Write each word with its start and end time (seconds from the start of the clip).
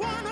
wanna 0.00 0.29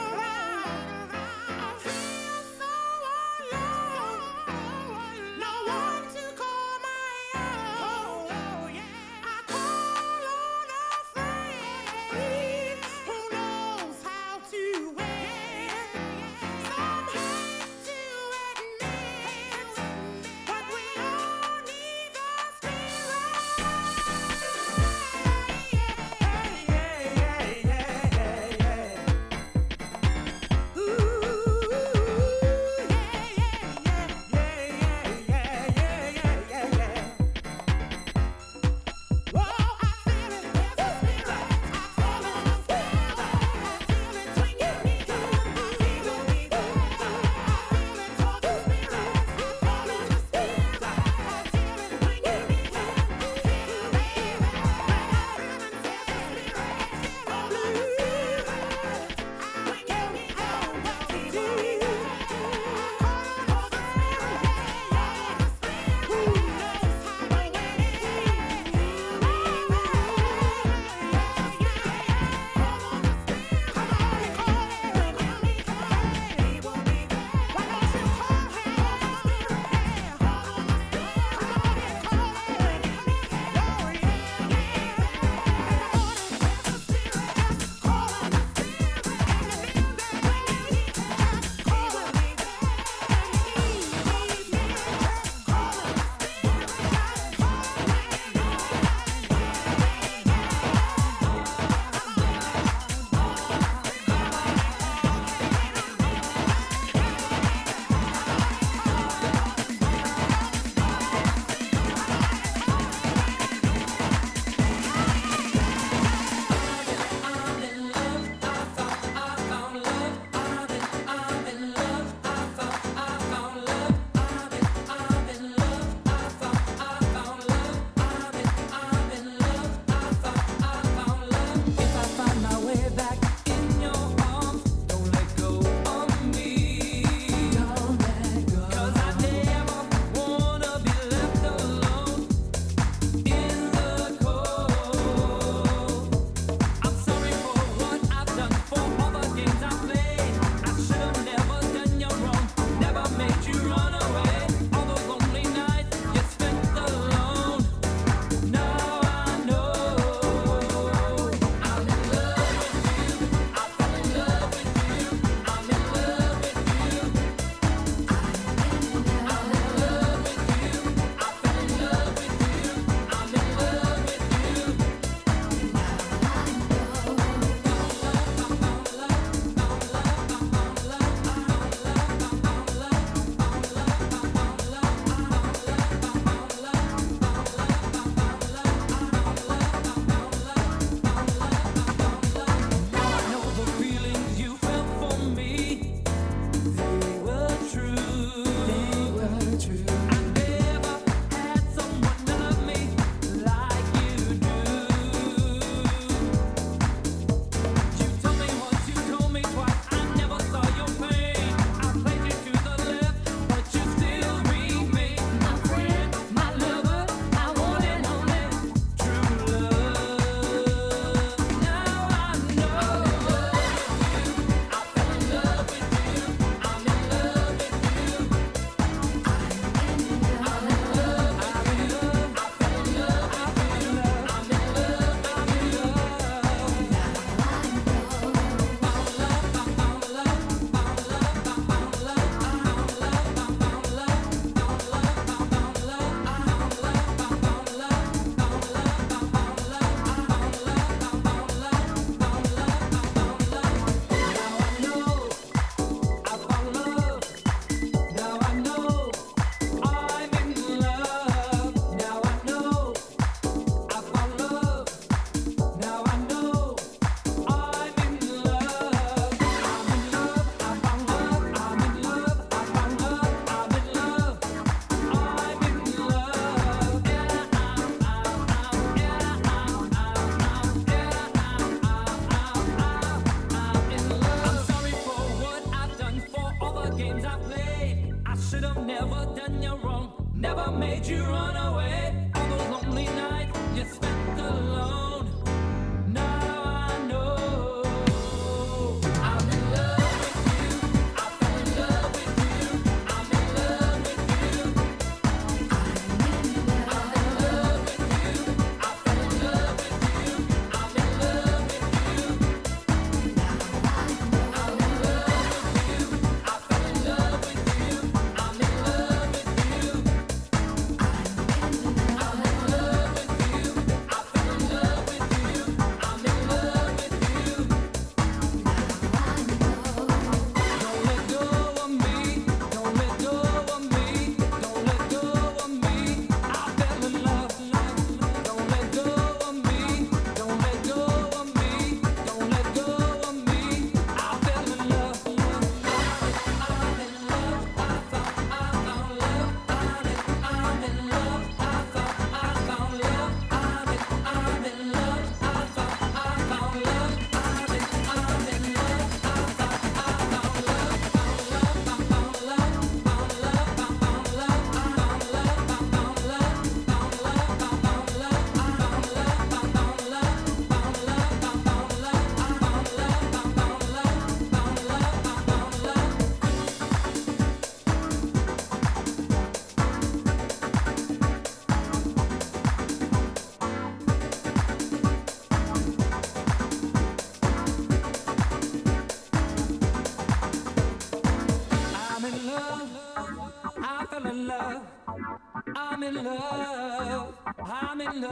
in 398.15 398.23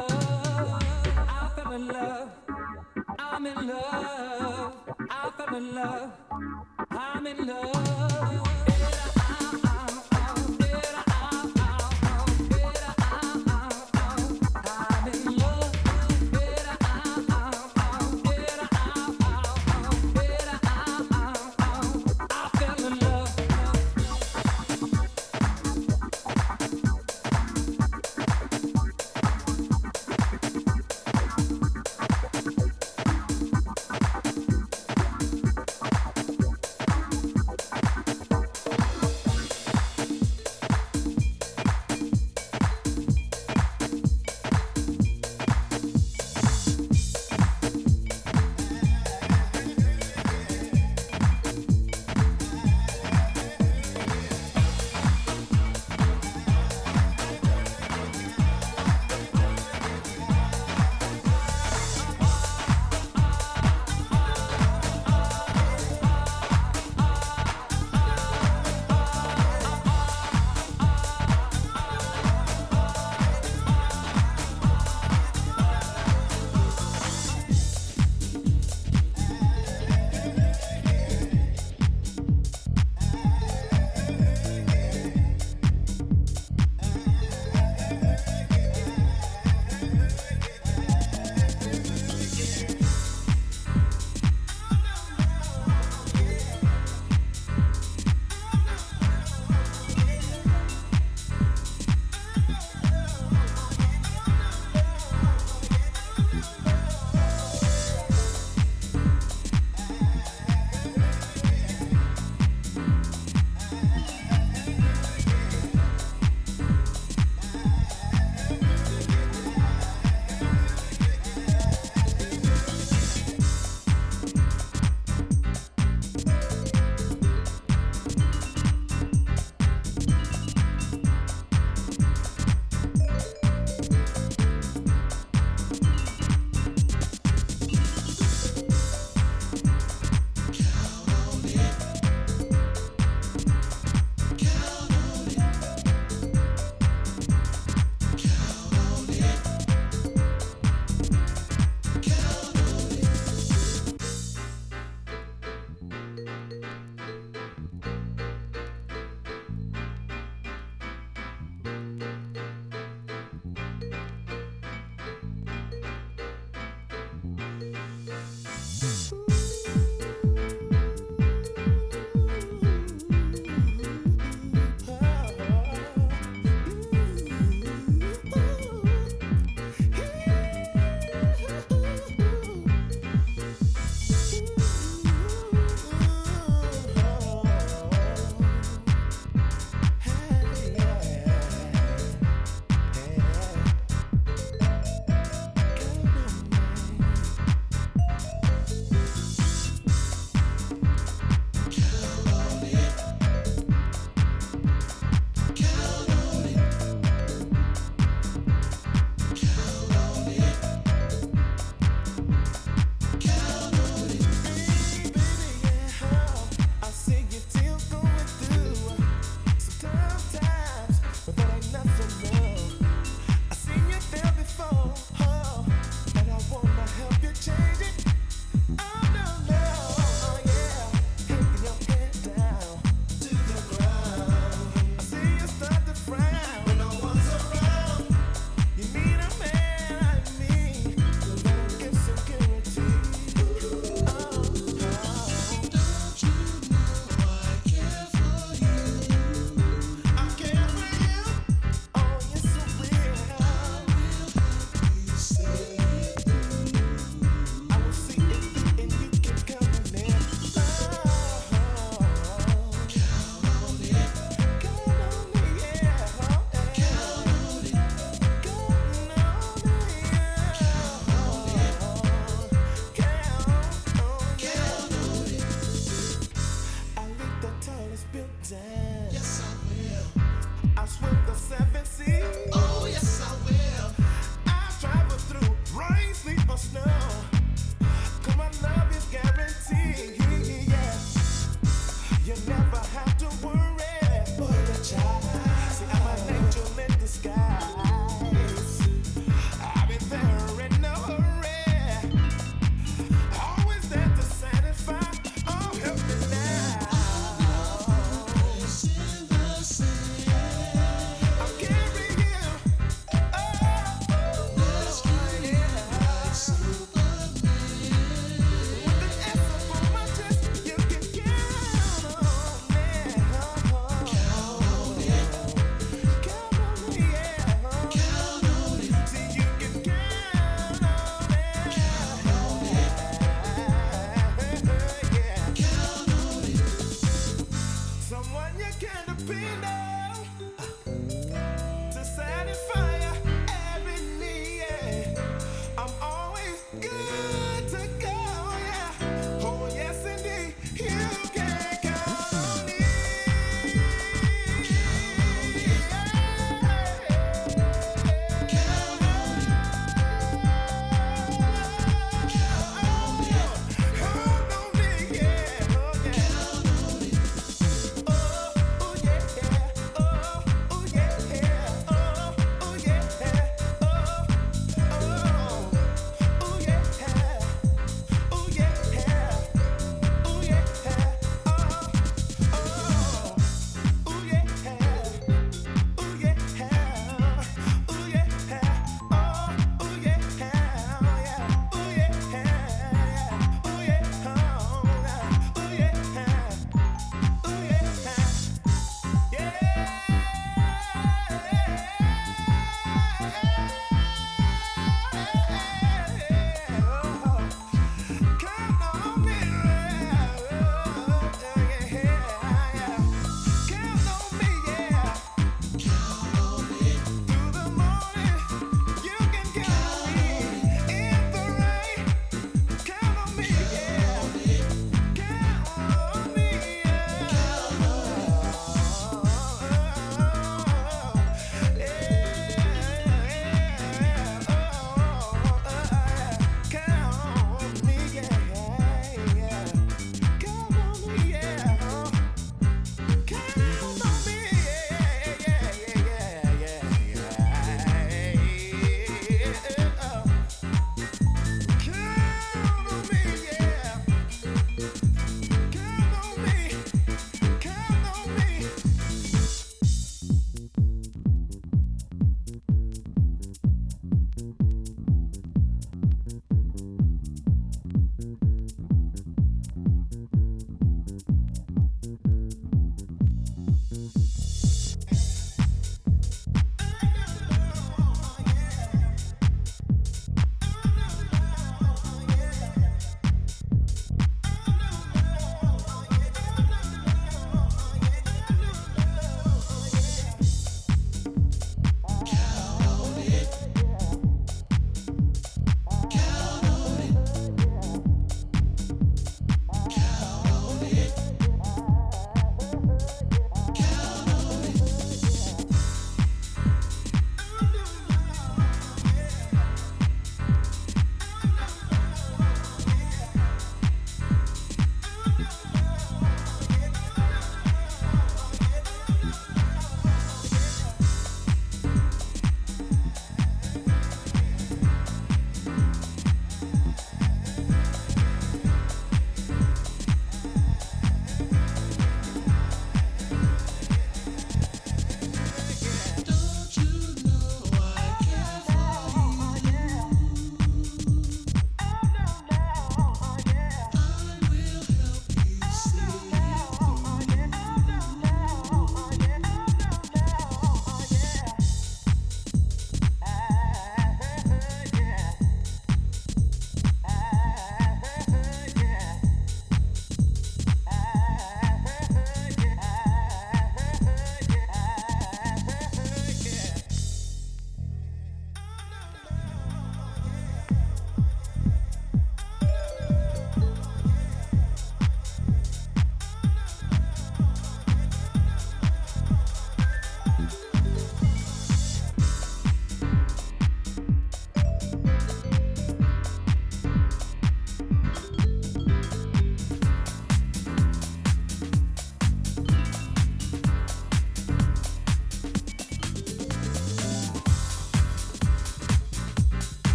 love. 1.89 2.31
I'm 3.19 3.47
in 3.47 3.67
love. 3.67 3.96